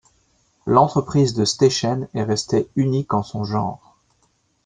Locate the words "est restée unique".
2.15-3.13